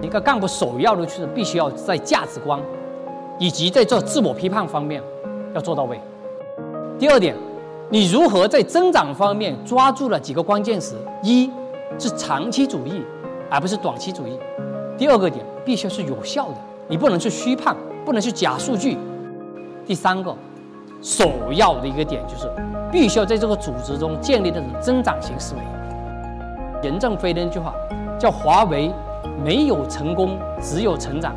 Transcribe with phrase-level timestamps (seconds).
[0.00, 2.60] 一个干部首要的就是必须要在价值观
[3.38, 5.02] 以及在做自我批判方面
[5.54, 6.00] 要做到位。
[6.96, 7.34] 第二点，
[7.90, 10.96] 你如何在增长方面抓住了几个关键词？
[11.22, 11.50] 一
[11.98, 13.02] 是长期主义，
[13.50, 14.38] 而不是短期主义。
[14.96, 16.56] 第二个点，必须是有效的，
[16.86, 18.96] 你不能去虚判，不能去假数据。
[19.86, 20.34] 第三个，
[21.02, 22.50] 首要的一个点就是，
[22.90, 25.60] 必须要在这个组织中建立的是增长型思维。
[26.82, 27.74] 任正非的那句话
[28.18, 28.90] 叫“华为
[29.44, 31.36] 没有成功，只有成长”，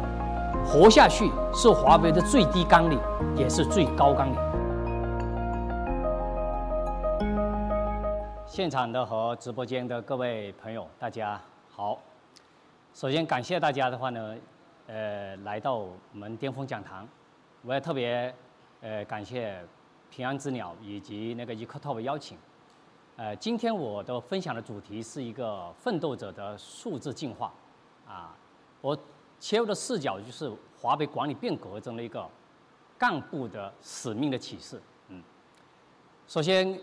[0.66, 2.98] 活下去是华为的最低纲领，
[3.35, 4.38] 也是最高纲领。
[8.45, 11.38] 现场的和直播间的各位朋友，大家
[11.70, 11.99] 好。
[12.93, 14.35] 首先感谢大家的话呢，
[14.88, 17.05] 呃，来到我们巅峰讲堂。
[17.63, 18.34] 我也特别
[18.81, 19.63] 呃感谢
[20.09, 22.38] 平安之鸟以及那个 EcoTop 邀请。
[23.15, 27.54] 呃，今天我的分享的主题是一个奋斗者的数字进化。
[28.07, 28.35] 啊，
[28.82, 28.98] 我
[29.40, 32.29] 切入的视角就是华为管理变革中的一个
[32.98, 34.82] 干部的使命的启示。
[35.10, 35.21] 嗯，
[36.27, 36.79] 首先。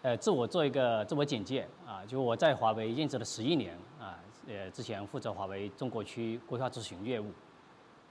[0.00, 7.26] 呃，自我做一个自我简介啊，就我在华为任职了十一年啊，呃，之前负责华为中国区规划咨询业务，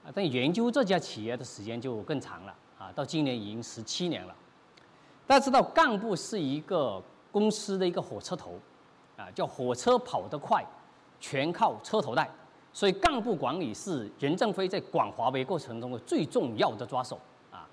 [0.04, 4.34] 啊，但研究这家企业的时间就更长了啊，到今年已经十七年了。
[5.26, 8.58] 大家知道，干部是一个公司的一个火车头，
[9.16, 10.64] 啊，叫火车跑得快，
[11.20, 12.30] 全靠车头带，
[12.72, 17.68] 所以干部管理是任正非在管华为过程中的最重要的抓手啊。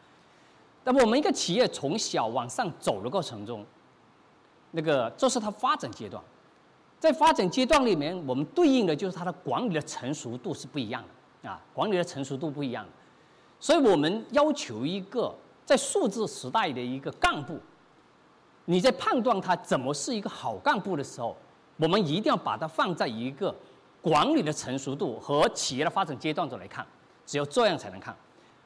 [0.84, 3.66] 那么我们一个企业从小往上走的过程中，
[4.72, 6.22] 那个，这是它发展阶段，
[7.00, 11.02] 在发展阶段里面，我们对应的就是它的管理的成熟度是不一样
[11.42, 12.92] 的啊，管理的成熟度不一样的，
[13.66, 15.36] 所以我们要求一个
[15.66, 17.58] 在数字时代的一个干部，
[18.66, 21.36] 你在判断他怎么是一个好干部的时候，
[21.78, 23.56] 我们一定要把它放在一个
[24.04, 26.86] 管理的成熟度和企业的发展阶段中来看，
[27.26, 28.16] 只有这样才能看。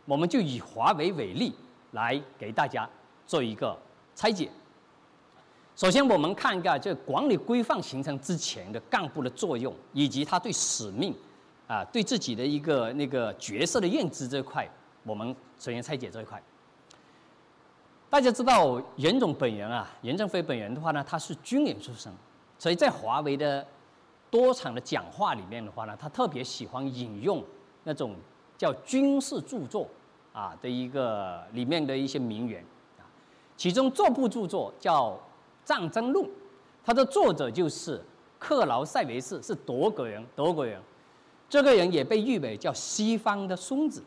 [0.04, 1.56] 我们就以华为为例
[1.92, 2.86] 来给大家
[3.26, 3.74] 做一个
[4.14, 4.52] 拆解。
[5.78, 11.16] 首先，我们看一下这管理规范形成之前的干部的作用，以及他对使命，
[11.68, 14.70] 啊，对自己的一个那个角色的认知这块，
[15.04, 16.42] 我们首先拆解这一块。
[18.10, 22.12] 大家知道，任总本人啊，任正非本人的话呢，他是军人出身，
[22.58, 23.66] 所以在华为的
[24.32, 27.44] 多场的讲话里面的话呢，他特别喜欢引用
[27.84, 28.16] 那种
[28.58, 29.88] 叫军事著作
[30.34, 32.64] 啊的一个里面的一些名言
[32.98, 33.04] 啊，
[33.56, 35.20] 其中这部著作叫。
[35.66, 36.28] 战争论，
[36.84, 38.04] 它的作者就是
[38.40, 40.26] 克劳塞维斯，是德国人。
[40.36, 40.82] 德国人，
[41.48, 44.04] 这个人也被誉为叫西方的孙子。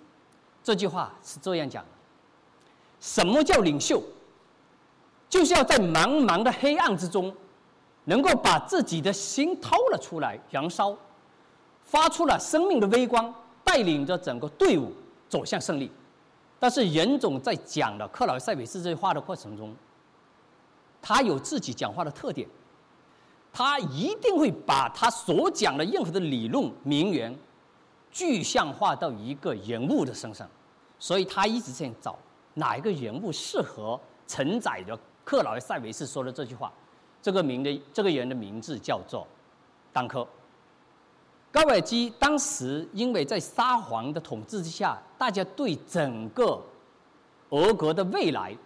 [0.63, 1.91] 这句话是这样讲的：
[3.01, 4.03] 什么叫领袖？
[5.29, 7.35] 就是要在茫茫的黑暗之中，
[8.05, 10.97] 能够把自己的心掏了出来，燃烧，
[11.85, 13.35] 发出了生命的微光，
[13.65, 14.93] 带领着整个队伍
[15.29, 15.91] 走向胜利。
[16.61, 19.75] 但是任总在讲了克劳塞维斯这句话的过程中。
[21.05, 22.49] 他有自己讲话的特点，
[23.53, 27.37] 他一定会把他所讲的任何的理论名言
[28.13, 30.47] 具象化到一个人物的身上，
[30.99, 32.17] 所以他一直在找
[32.55, 36.71] 哪一个人物适合承载着克劳塞维斯说的这句话。
[37.23, 39.27] 这个名的这个人的名字叫做
[39.93, 40.27] 当科。
[41.51, 46.61] 高尔基当时因为在沙皇的统治之下，大家对整个
[47.51, 48.57] 俄国的未来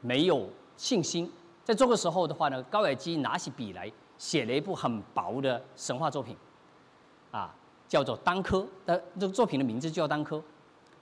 [0.00, 1.30] 没有信心。
[1.62, 6.36] 在这个时候的话呢，高尔基拿起笔来写了一部很薄的神话作品，
[7.92, 10.36] 叫做《丹科》的这个作品的名字叫《丹科》，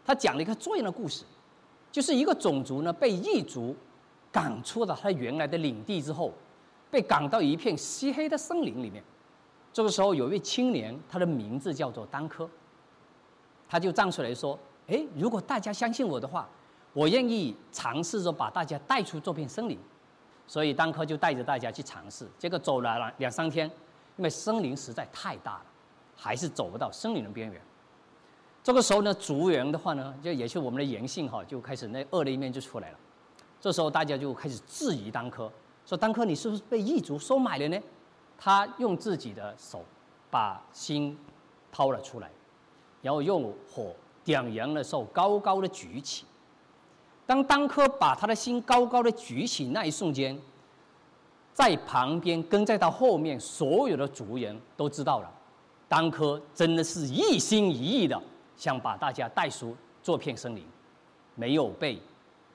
[0.05, 1.23] 他讲了一个这样的故事，
[1.93, 3.77] 就是一个种族呢被异族
[4.33, 6.33] 赶出了他原来的领地之后，
[6.91, 9.05] 被赶到一片漆黑的森林里面，
[9.73, 12.51] 这个时候有一位青年，他的名字叫做丹科，
[13.69, 14.59] 他就站出来说
[14.91, 16.49] ：“哎，如果大家相信我的话，
[16.93, 19.78] 我愿意尝试着把大家带出这片森林。”
[20.48, 23.71] 所以丹科就带着大家去尝试，结果走了两三天，
[24.16, 25.65] 因为森林实在太大了，
[26.22, 27.59] 还是走不到森林的边缘。
[28.63, 32.99] 这个时候呢，族人的话呢，就也是我们的人性哈，就开始那恶的一面就出来了。
[33.59, 35.51] 这时候大家就开始质疑当科，
[35.87, 37.81] 说当科你是不是被异族收买了呢？
[38.39, 39.83] 他用自己的手
[40.31, 41.19] 把心
[41.72, 42.31] 掏了出来，
[43.01, 46.27] 然后用火点燃的时候高高的举起。
[47.27, 50.39] 当当科把他的心高高的举起那一瞬间，
[51.55, 55.33] 在旁边跟在他后面所有的族人都知道了，
[55.91, 58.16] 当科真的是一心一意的
[58.57, 60.65] 想把大家带出这片森林，
[61.34, 62.01] 没有被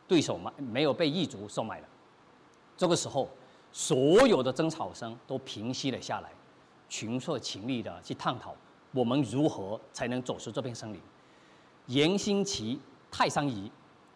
[0.08, 1.88] 对手买没有被异族收买了。
[2.78, 3.28] 这个时候，
[3.74, 6.30] 所有的争吵声都平息了下来，
[6.88, 8.56] 群策群力的去探讨
[8.94, 11.02] 我们如何才能走出这片森林。
[11.88, 12.80] 严新奇、
[13.12, 13.70] 泰山仪，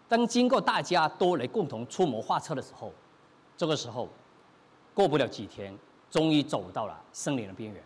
[0.07, 2.93] 当经过大家都来共同出谋划策的时候，
[3.57, 4.07] 这个时候
[4.93, 5.77] 过不了几天，
[6.09, 7.83] 终于走到了森林的边缘，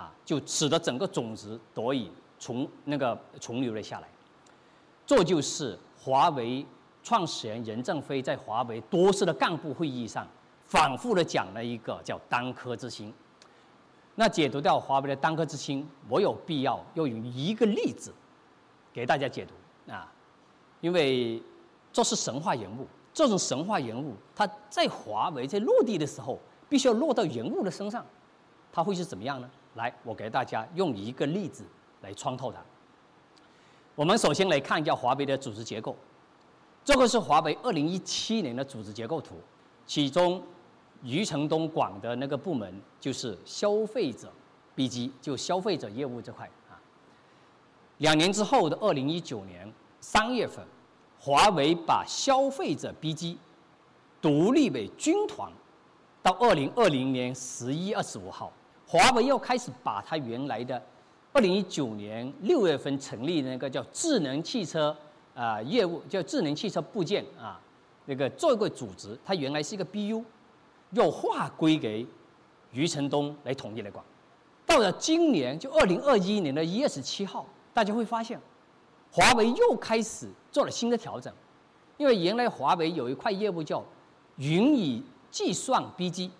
[0.00, 4.08] 啊，就使得整个种子得以从那个重流了下来。
[5.04, 6.64] 这就是华为
[7.02, 10.26] 创始人任正非在华为多次的干部会议上
[10.64, 13.12] 反复的讲了一个叫“单科之心”。
[14.16, 18.12] 那解读掉华为的单科之心，我有必要要用一个例子。
[18.92, 20.10] 给大家解读啊，
[20.80, 21.42] 因为
[21.92, 26.38] 这是神话人物，这种神话人物他在华为在落地的时候，
[26.68, 28.04] 必须要落到人物的身上，
[28.72, 29.50] 他会是怎么样呢？
[29.74, 31.64] 来，我给大家用一个例子
[32.02, 32.60] 来穿透它。
[33.94, 35.94] 我们首先来看一下华为的组织结构，
[36.84, 39.34] 这个是华为二零一七年的组织结构图，
[39.86, 40.42] 其中
[41.02, 44.32] 余承东管的那个部门就是消费者
[44.76, 46.80] BG，就消费者业务这块啊。
[47.98, 49.70] 两年之后的二零一九年
[50.00, 50.64] 三月份，
[51.18, 53.36] 华为把消费者 BG
[54.22, 55.52] 独立为军团，
[56.22, 58.50] 到二零二零年十一二十五号，
[58.90, 60.82] 华为又开始把它原来的
[61.32, 64.96] 二零一九年六月份成立的那个叫智能汽车
[65.32, 67.60] 啊业务，叫智能汽车部件啊
[68.06, 70.24] 那个做一个组织，它原来是一个 BU，
[70.90, 72.04] 又划归给
[72.72, 74.04] 余承东来统一来管。
[74.66, 77.46] 到了今年就二零二一年的一月十七号。
[77.72, 78.40] 大家会发现，
[79.12, 81.32] 华为又开始做了新的调整，
[81.96, 83.84] 因为原来华为有一块业务叫
[84.38, 85.00] 云以
[85.30, 86.30] 计算 BG，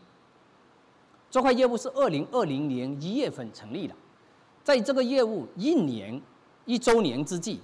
[1.30, 3.94] 这块业务是二零二零年一月份成立的，
[4.64, 6.20] 在这个业务一年
[6.64, 7.60] 一周年之际，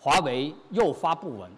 [0.00, 1.50] 华为又发布文，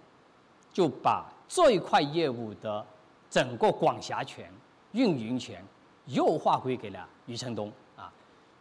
[0.72, 2.84] 就把这一块业务的
[3.30, 4.52] 整个管辖权、
[4.92, 5.64] 运营权
[6.06, 8.12] 又划归给了余承东啊，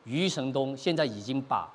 [0.05, 1.69] 余承东现在已经把。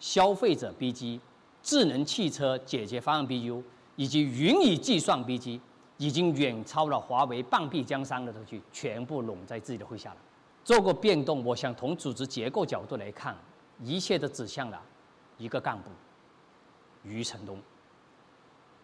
[0.00, 1.20] 消费者 BG、
[1.62, 3.62] 智能汽车解决方案 BU
[3.94, 5.60] 以及云与计算 BG，
[6.02, 10.16] 已经远超了华为半壁江山的东西，全部拢在自己的麾下了。
[10.64, 13.36] 做过变动，我想从组织结构角度来看，
[13.78, 14.82] 一切都指向了
[15.38, 15.90] 一个干部
[17.04, 17.56] 余承东。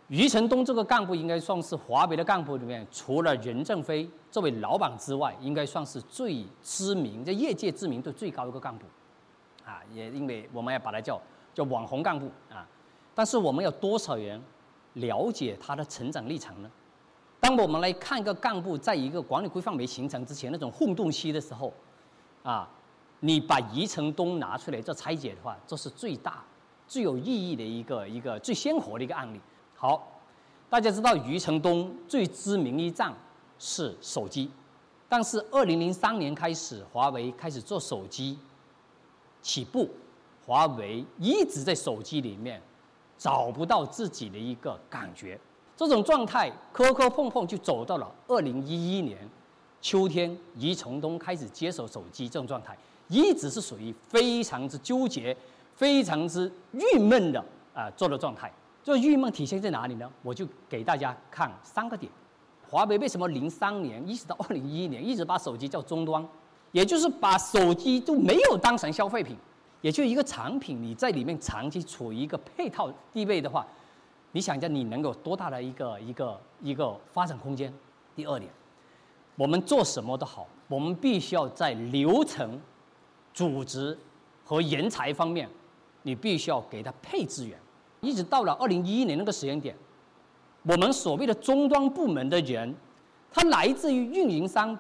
[0.07, 8.87] 余承东这个干部应该算是华为的干部里面，除了任正非这位老板之外，应该算是最知名，在业界知名度最高的一个干部。
[9.65, 11.21] 啊，也因为我们要把它叫
[11.53, 12.65] 叫网红干部啊，
[13.13, 14.41] 但是我们有多少人
[14.93, 16.71] 了解他的成长历程呢？
[17.41, 21.73] 当我们来看一个干部在一个管理规范没形成之前那种混沌期的时候，
[22.43, 22.69] 啊，
[23.21, 26.45] 你把余承东拿出来做拆解的话，这是最大、
[26.87, 29.41] 最有意义的一个一个最鲜活的一个案例。
[29.75, 30.07] 好，
[30.69, 33.15] 大家知道余承东最知名一战
[33.59, 34.51] 是手机，
[35.09, 38.39] 但是二零零三年开始，华为开始做手机。
[39.41, 39.89] 起步，
[40.45, 42.61] 华为一直在手机里面
[43.17, 45.39] 找不到自己的一个感觉，
[45.79, 49.17] 这种状态磕磕碰碰就走到了二零一一年
[49.81, 52.77] 秋天，余承东开始接手手机这种状态，
[53.07, 55.37] 一直是属于非常之纠结、
[55.77, 57.39] 非常之郁闷的
[57.73, 58.53] 啊做的状态。
[58.83, 60.11] 这郁闷体现在哪里呢？
[60.25, 62.11] 我就给大家看三个点：
[62.69, 66.27] 华为为什么零三年一直到二零一一年一直把手机叫终端？
[66.73, 69.37] 也就是把手机都没有当成消费品，
[69.81, 73.65] 也就一个产品，你在里面长期处于一个配套地位的话，
[74.33, 77.73] 你想一下，你能有多大的一个一个一个发展空间？
[78.15, 78.51] 第二点，
[79.37, 82.61] 我们做什么都好，我们必须要在流程、
[83.33, 83.97] 组织
[84.45, 85.49] 和人才方面，
[86.03, 87.59] 你必须要给他配资源。
[88.01, 89.77] 一直到了二零一一年那个时间点，
[90.63, 92.75] 我们所谓的终端部门的人，
[93.33, 94.79] 他来自于运营商。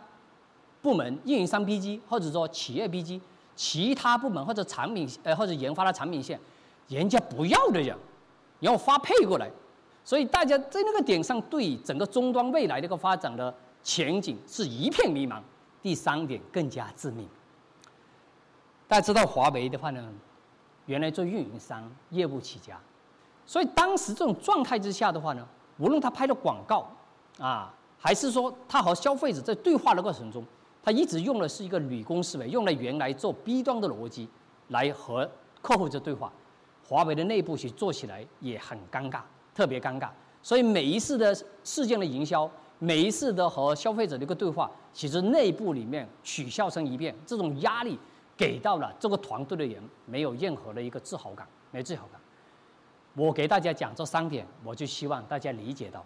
[0.80, 3.20] 部门运营商 BG，或者说企业 BG，
[3.56, 6.38] 其他部门或者产品呃或者研发的产品线，
[6.86, 7.98] 人家不要的人，
[8.60, 9.50] 然后发配过来，
[10.04, 15.40] 所以大家在那个点上对整个终端未来的一个发展的前景是一片迷茫。
[15.80, 17.26] 第三点更加致命，
[18.88, 20.08] 大家知道华为的话呢，
[20.86, 22.78] 原来做运营商业务起家，
[23.46, 25.46] 所以当时这种状态之下的话呢，
[25.78, 26.90] 无论他拍的广告
[27.38, 30.44] 啊，还是说他和消费者在对话的过程中。
[30.80, 34.26] 他一直用的是一个理工思维，用了原来做 B 端的逻辑
[34.68, 36.32] 来和客户在对话。
[36.88, 39.20] 华为的内部其实做起来也很尴尬，
[39.54, 40.08] 特别尴尬。
[40.42, 47.98] 所以每一次的事件的营销，每一次的和消费者的一个对话，其实内部里面取笑声一片，这种压力
[48.38, 52.18] 给到了这个团队的人，没有任何的一个自豪感，没自豪感。
[53.14, 56.02] 我给大家讲这三点，我就希望大家理解到，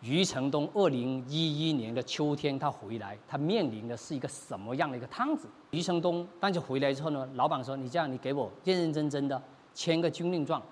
[0.00, 5.48] 余承东二零一一年的秋天他回来，他面临的是一个什么样的一个摊子？
[5.70, 9.42] 余承东当时回来之后呢，老板说：“你这样，你给我认认真真的
[9.74, 10.62] 签个军令状，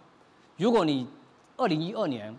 [0.56, 1.06] 如果你
[1.56, 2.35] 二零一二年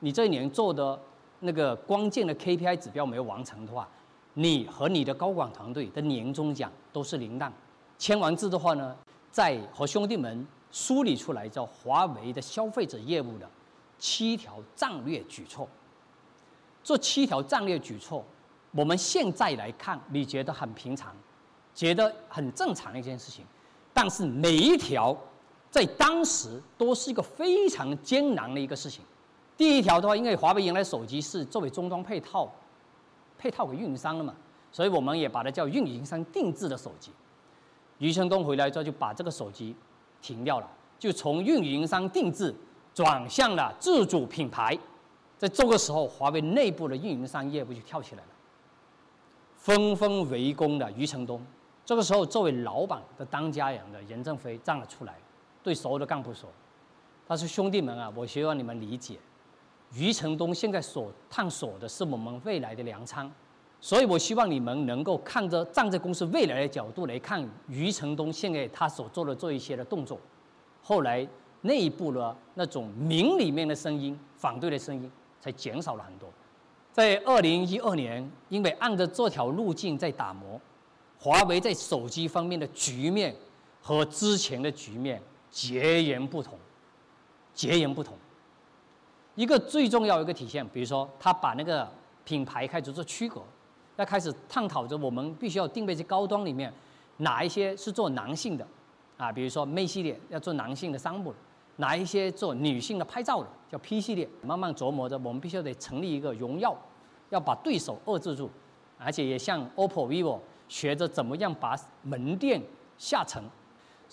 [0.00, 1.00] 你这一年做的
[1.40, 3.88] 那个关键的 KPI 指标没有完成的话，
[4.34, 7.52] 你和你的高管团队的年终奖都是零蛋。”
[7.98, 8.94] 签完字的话呢，
[9.30, 13.48] 再和兄弟们梳理出来叫华为的消费者业务的
[13.98, 15.68] 七条战略举措。
[16.82, 18.22] 这七条战略举措，
[18.72, 21.14] 我们现在来看，你觉得很平常，
[21.74, 23.44] 觉得很正常的一件事情，
[23.94, 25.16] 但是每一条
[25.74, 29.04] 在当时都是一个非常艰难的一个事情。
[29.56, 32.48] 第一条的话，因为华为原来手机是作为终端配套，
[33.36, 34.32] 配套给运营商的嘛，
[34.70, 37.10] 所以我们也把它叫运营商定制的手机。
[37.98, 39.74] 余承东回来之后就把这个手机
[40.22, 42.54] 停掉了，就从运营商定制
[42.94, 44.78] 转向了自主品牌。
[45.36, 48.28] 在这个时候，华为内部的运营商业务就跳起来了，
[49.56, 51.44] 纷纷围攻了余承东。
[51.84, 55.18] 这个时候，作为老板的当家人的任正非站了出来，
[55.64, 56.48] 对所有的干部说
[57.26, 59.18] ：“他说兄弟们啊，我希望你们理解，
[59.94, 63.28] 余承东现在所探索的是我们未来的粮仓。”
[63.80, 70.18] 所以，我希望你们能够看着站在公司未来的角度来看余承东现在他所做的这一些的动作。
[70.82, 71.26] 后来
[71.60, 76.30] 内部的那种明里面的声音、反对的声音才减少了很多。
[76.92, 80.58] 在二零一二年，因为按着这条路径在打磨，
[81.18, 83.36] 华为在手机方面的局面
[83.82, 85.20] 和之前的局面
[85.54, 86.58] 截然不同，
[87.54, 88.12] 截然不同。
[89.36, 91.88] 一个最重要一个体现，比如说他把那个
[92.24, 93.40] 品牌开始做区隔。
[93.96, 96.72] 要开始探讨着，我们必须要定位在高端里面，
[97.18, 98.66] 哪一些是做男性的，
[99.16, 101.32] 啊，比如说 Mate 系列要做男性的商务，
[101.76, 104.28] 哪一些做女性的拍照的，叫 P 系列。
[104.42, 106.76] 慢慢琢磨着，我们必须得成立一个荣耀，
[107.30, 108.50] 要把对手遏制住，
[108.98, 112.60] 而且也向 OPPO、vivo 学着怎么样把门店
[112.98, 113.40] 下沉。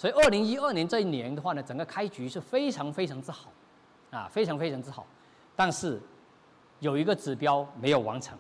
[0.01, 3.51] 所以，二零一二年这一年的话呢，整个开局是非常非常之好，
[4.09, 5.05] 啊，非常非常之好。
[5.55, 6.01] 但是
[6.79, 8.35] 有一个指标没有完成。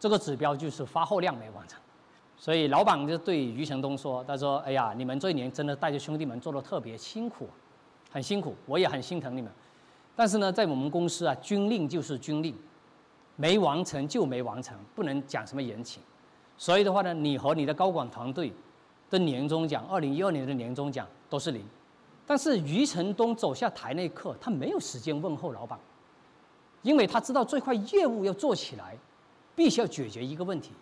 [0.00, 1.80] 这个指标就是发货量没完成，
[2.36, 7.48] 所以老板就对余承东说：“他说，哎呀，你们这一年真的带着兄弟们做的特别辛苦，
[8.10, 9.52] 很辛苦，我也很心疼你们。
[10.16, 12.52] 但是呢，在我们公司啊，军令就是军令，
[13.36, 16.02] 没完成就没完成，不能讲什么人情。
[16.58, 18.52] 所以的话呢，你和你的高管团队
[19.10, 21.64] 的年终奖，二零一二年的年终奖都是零。
[22.26, 25.78] 但是余承东走下台那一刻，他没有时间问候老板，
[26.82, 28.96] 因为他知道这块业务要做起来。”
[29.56, 30.72] 必须要解决一个问题，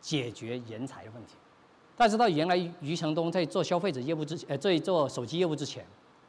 [0.00, 1.34] 解决人才的问题。
[1.96, 5.86] 大家知道，原来余承东在做消费者业务之呃，在做手机业务之前，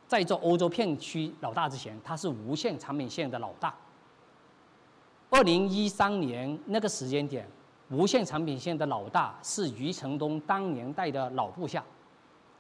[0.08, 3.74] 在做欧洲片区老大之前，他是无线产品线的老大。
[5.32, 7.50] 二零一三年那个时间点，
[7.90, 11.84] 无线产品线的老大是余承东当年带的老部下。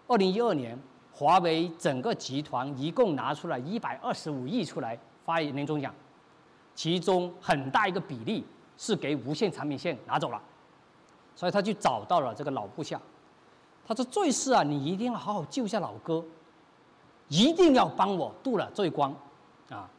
[0.07, 0.77] 二零一二年，
[1.11, 5.93] 华为整个集团一共拿出了一百二十五亿出来发年终奖，
[6.75, 8.45] 其中很大一个比例。
[8.79, 10.39] 是给无线产品线拿走了，
[11.35, 13.01] 所以他就找到了这个老部下，
[13.87, 16.23] 他说：“这事啊，你一定要好好救下老哥，
[17.27, 19.11] 一定要帮我渡了这一关，
[19.71, 19.89] 啊，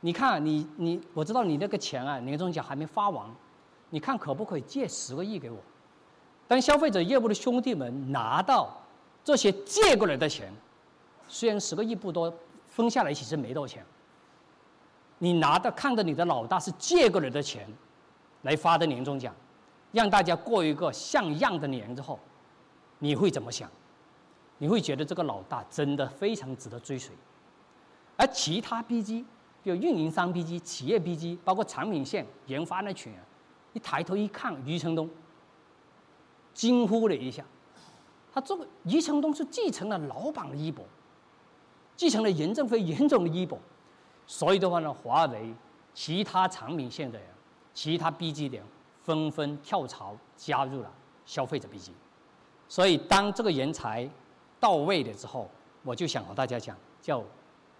[0.00, 3.28] 你看你你，我知道你那个钱啊，年终奖还没发完，
[3.94, 5.56] 你看可不可以借十个亿给我？
[6.48, 8.76] 当消费者业务的兄弟们拿到
[9.22, 10.52] 这些借过来的钱，
[11.28, 12.34] 虽然十个亿不多，
[12.66, 13.86] 分下来其实没多少钱，
[15.18, 17.68] 你拿到看着你的老大是借过来的钱。”
[18.42, 19.32] 来发的年终奖，
[19.92, 22.18] 让大家过一个像样的年之后，
[22.98, 23.70] 你会怎么想？
[24.58, 27.14] 你会觉得这个老大真的非常值得追随。
[28.16, 29.24] 而其他 BG，
[29.62, 33.22] 比如运营商 BG、企业 BG，包括产品线研发那群人，
[33.74, 35.08] 一抬头一看，余承东，
[36.54, 37.44] 惊呼了一下。
[38.32, 40.82] 他这个余承东是继承了老板的衣钵，
[41.94, 43.58] 继承了任正非严总的衣钵，
[44.26, 45.54] 所以的话呢，华为
[45.92, 47.28] 其他产品线的人。
[47.74, 48.62] 其他 B G 点
[49.02, 50.88] 纷纷跳槽加入了
[51.26, 51.90] 消费者 B G，
[52.68, 54.08] 所以当这个人才
[54.60, 55.50] 到位了之后，
[55.82, 57.20] 我就想和大家讲，叫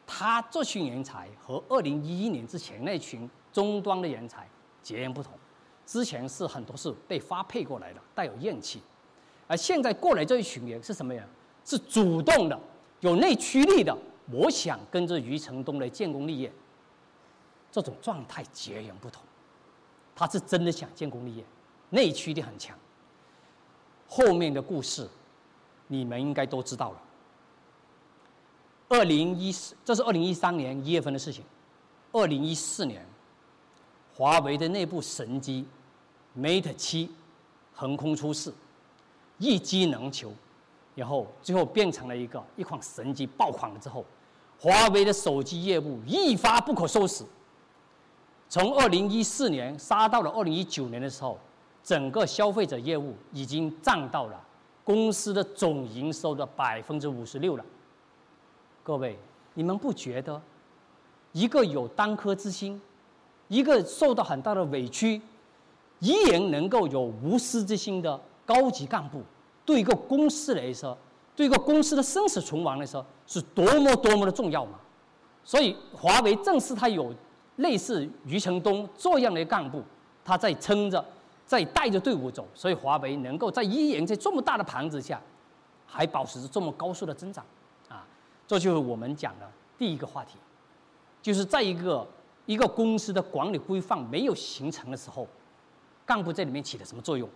[0.05, 4.49] 他这群人才和二零一一年之前那群终端的人才
[4.83, 5.33] 截然不同。
[5.87, 8.81] 之前是很多是被发配过来的，带有怨气，
[9.47, 11.27] 而现在过来这一群人是什么人？
[11.65, 12.59] 是主动的，
[13.01, 13.97] 有内驱力的，
[14.31, 16.53] 我想跟着余承东来建功立业。
[17.73, 19.23] 这种状态截然不同。
[20.15, 21.45] 他是真的想建功立业，
[21.91, 22.79] 内驱力很强。
[24.07, 25.09] 后面的故事，
[25.89, 27.03] 你们应该都知道了。
[28.91, 31.45] 二零一四，这是二零一三年一月份的事情。
[32.13, 33.05] 二零一四年，
[34.17, 35.67] 华为的内部神机
[36.39, 37.11] Mate 七
[37.75, 38.53] 横空出世，
[39.39, 40.33] 一机能求，
[40.95, 44.05] 然后最后变成了一个一款神机爆款了之后，
[44.61, 47.25] 华为的手机业务一发不可收拾。
[48.49, 51.39] 从二零一四年杀到了二零一九年的时候，
[51.83, 54.41] 整个消费者业务已经占到了
[54.85, 57.65] 公司的总营收的百分之五十六了。
[58.85, 59.19] 各位，
[59.55, 60.41] 你们不觉得？
[61.33, 62.81] 一个有单科之心，
[63.49, 65.21] 一个受到很大的委屈，
[66.01, 69.23] 依然能够有无私之心的高级干部，
[69.65, 70.97] 对一个公司来说，
[71.37, 74.79] 对一个公司的生死存亡来说，是多么多么的重要嘛？
[75.45, 77.15] 所以，华为正是他有
[77.57, 79.83] 类似余承东这样的干部，
[80.25, 81.05] 他在撑着，
[81.45, 85.21] 在带着队伍走，所以华为能够在依然在这么大的盘子下，
[85.87, 87.45] 还保持着这么高速的增长，
[87.89, 88.07] 啊，
[88.47, 89.47] 这就是我们讲的
[89.77, 90.39] 第一个话题。
[91.21, 92.07] 就是在一个
[92.47, 95.27] 一个公司的管理规范没有形成的时候，
[96.05, 97.29] 干部在里面起了什么作用？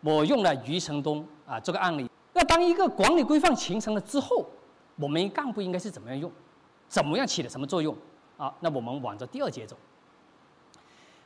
[0.00, 2.08] 我用了余承东啊这个案例。
[2.32, 4.46] 那当一个管理规范形成了之后，
[4.96, 6.30] 我们干部应该是怎么样用？
[6.88, 7.96] 怎么样起了什么作用？
[8.36, 9.76] 啊，那我们往着第二节走。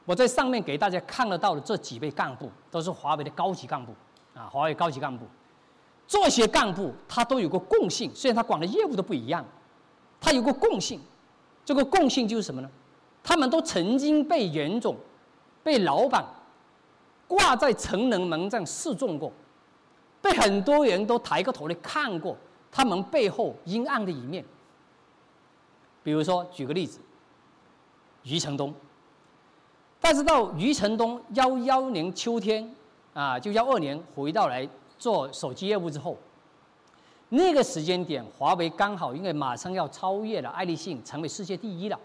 [0.05, 3.93] 我在上面给大家看得到的这几位干部，都是华为的高级干部
[4.35, 5.27] 啊，华为高级干部。
[6.07, 9.45] 这些干部他都有个共性，虽然他管的业务都不一样，
[10.21, 11.01] 他有个共性。
[11.65, 12.71] 这个共性就是什么呢？
[13.27, 14.95] 他们都曾经被袁总、
[15.65, 16.25] 被老板
[17.27, 19.33] 挂在城门门上示众过，
[20.23, 22.37] 被很多人都抬个头来看过
[22.71, 24.45] 他们背后阴暗的一面。
[26.05, 27.01] 比如说，举个例子，
[28.23, 28.73] 余承东。
[30.01, 32.73] 但是到余承东幺幺年秋天
[33.13, 36.17] 啊，就幺二年回到来做手机业务之后。
[37.31, 41.99] 那个时间点，华为刚好因为马上要超越了爱立信，成为世界第一了。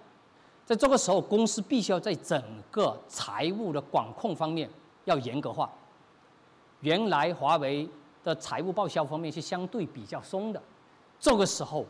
[0.72, 4.70] 在这个时候，公司必须要在整个财务的管控方面
[5.04, 5.70] 要严格化。
[6.80, 7.86] 原来华为
[8.24, 10.64] 的财务报销方面是相对比较松的，
[11.20, 11.86] 这个时候，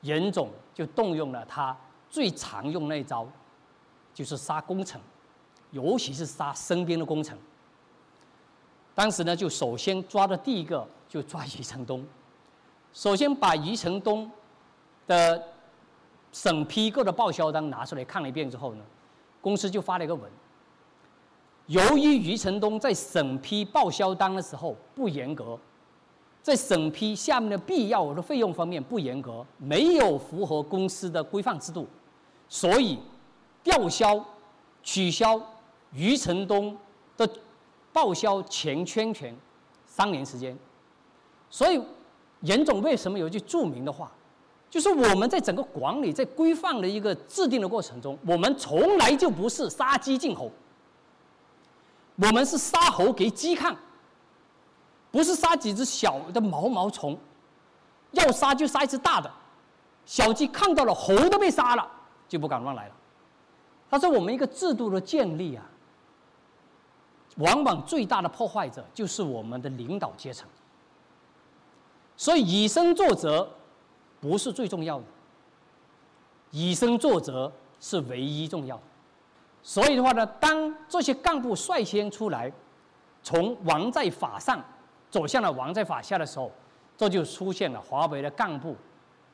[0.00, 1.76] 严总就动用了他
[2.10, 3.24] 最常用那一招，
[4.12, 5.00] 就是杀工程，
[5.70, 7.38] 尤其是杀身边的工程。
[8.96, 12.04] 当时呢，就首先抓的第一个就抓 余承东。
[12.92, 14.28] 首先把余承东
[15.06, 15.40] 的
[16.34, 18.84] 审批过的报销单拿出来看了一遍之后呢，
[19.40, 20.28] 公司就发了一个文。
[21.68, 25.56] 由于余承东在审批报销单的时候不严格，
[26.42, 31.86] 在审批下面的必要的费用方面不严格，没有符合公司的规范制度，
[32.48, 32.98] 所以
[33.62, 34.22] 吊销、
[34.82, 35.40] 取消
[35.92, 36.76] 余承东
[37.16, 37.26] 的
[37.92, 39.32] 报销全圈权
[39.86, 40.58] 三年时间，
[41.48, 41.80] 所以。
[42.40, 44.12] 严总为什么有句著名的话，
[44.74, 50.50] 就是我们在整个管理、在规范的一个制定的过程中，我们从来就不是杀鸡儆猴，
[52.16, 53.76] 我们是杀猴给鸡看，
[55.12, 57.16] 不是杀几只小的毛毛虫，
[58.10, 59.30] 要杀就杀一只大的，
[60.04, 61.88] 小鸡看到了猴都被杀了，
[62.28, 62.94] 就不敢乱来了。
[63.88, 65.64] 他说：“我们一个制度的建立啊，
[67.36, 70.48] 往往最大的破坏者就是我们的领导阶层。”
[72.18, 73.48] 所以以身作则
[74.24, 75.04] 不是最重要的，
[76.50, 78.82] 以身作则是唯一重要的。
[79.62, 82.50] 所以的话呢，当这些干部率先出来，
[83.22, 84.64] 从王在法上
[85.10, 86.50] 走向了王在法下的时候，
[86.96, 88.74] 这就出现了华为的干部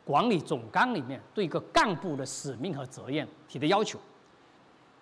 [0.04, 3.96] 管理总纲里面对一个干部的使命和责任提的要求。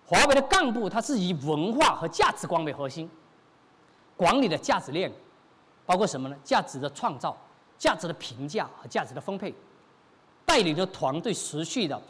[0.05, 3.09] 华为的干部他是以文化和价值观为核心，
[4.15, 5.11] 管理的价值链
[5.83, 6.37] 包括什么呢？
[6.43, 7.35] 价值的创造。
[7.77, 9.55] 价值的评价和价值的分配，
[10.49, 12.01] 带领着团队持续的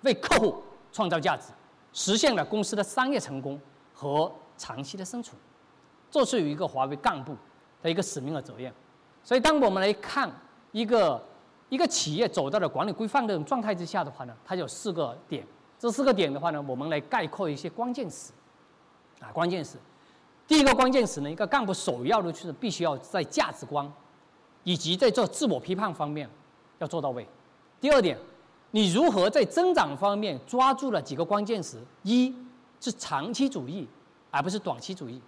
[0.00, 1.52] 为客户创造价值，
[1.92, 3.56] 实现了公司的商业成功
[3.92, 5.36] 和长期的生存。
[6.10, 7.36] 这是有一个华为干部
[7.80, 8.72] 的一个使命和责任。
[9.22, 10.28] 所以，当我们来看
[10.72, 11.22] 一个
[11.68, 15.46] 一个企业走到了管理规范这种状态之下的话呢，它有四个点。
[15.78, 18.32] 这四个点的话呢，我们来概括一些关键词。
[19.20, 19.78] 啊，关键词，
[20.48, 23.88] 第一个关键词呢，一个干部首要的就是必须要在价值观。
[24.64, 26.28] 以及在做自我批判方面
[26.78, 27.28] 要做到位。
[27.84, 28.16] 第二点，
[28.70, 31.78] 你如何在增长方面抓住了几个关键词？
[32.02, 32.34] 一
[32.80, 33.86] 是长期主义，
[34.30, 35.20] 而不是短期主义。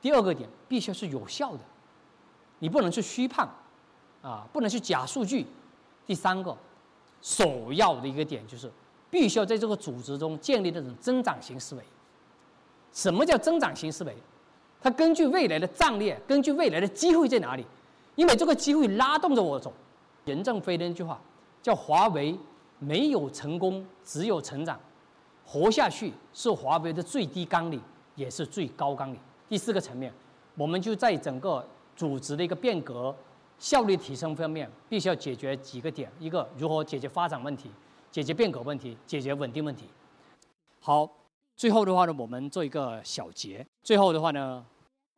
[0.00, 1.58] 第二个点，必须是有效的，
[2.60, 3.48] 你不能去虚胖，
[4.22, 5.44] 啊，不能去假数据。
[6.06, 6.56] 第三个，
[7.20, 8.70] 首要的一个点就是，
[9.10, 11.82] 必须要在这个组织中建立这种增长型思维。
[12.92, 14.16] 什么叫增长型思维？
[14.80, 17.66] 它根据未来的战略，根据未来的机会在哪里？
[18.14, 19.72] 因为这个机会拉动着我走，
[20.24, 21.20] 任正非的那句话
[21.66, 22.38] 叫“华为
[22.78, 24.78] 没有成功，只有成长。
[25.44, 27.82] 活下去是华为的最低纲领，
[28.14, 29.18] 也是最高纲领。
[29.48, 30.14] 第四个层面，
[30.54, 33.12] 我们就在整个组织的一个变革、
[33.58, 37.68] 效率提升方面，必须要解决几个点：一个如何解决发展问题、
[38.12, 39.86] 解决变革问题、解决稳定问题。
[40.78, 41.10] 好，
[41.56, 43.66] 最后的话呢，我们做一个小结。
[43.82, 44.64] 最后的话呢，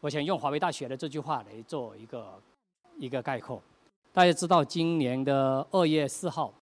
[0.00, 2.40] 我想用华为大学的这句话来做一个
[2.96, 3.60] 一个概括。
[4.18, 6.52] 大家知道，今年的二月四号，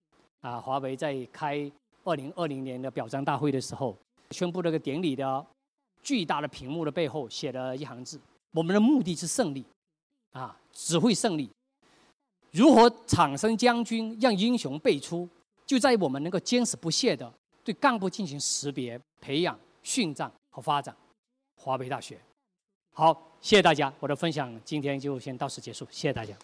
[0.42, 1.73] 啊，华为在开。
[2.05, 3.97] 二零二零年的表彰大会的时候，
[4.31, 5.47] 宣布这个典礼的
[6.03, 8.21] 巨大的屏幕的背后写了一行字
[8.53, 9.64] ：“我们的目的是胜利，
[10.33, 11.49] 啊，只会胜利。
[12.51, 15.27] 如何产生将军，让英雄辈出，
[15.64, 17.33] 就在于我们能够坚持不懈的
[17.64, 20.95] 对干部进行识别、培养、训战和发展。”
[21.57, 22.21] 华为大学，
[22.92, 26.37] 好，谢谢大家，我的分享今天就先到此结束，谢谢大家。